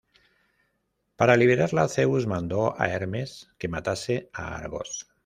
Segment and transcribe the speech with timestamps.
[1.15, 5.07] Para liberarla, Zeus mandó a Hermes que matase a Argos.